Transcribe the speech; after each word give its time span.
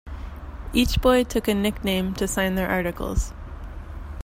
Each 0.73 0.99
boy 0.99 1.25
took 1.25 1.47
a 1.47 1.53
nickname 1.53 2.15
to 2.15 2.27
sign 2.27 2.55
their 2.55 2.67
articles. 2.67 3.33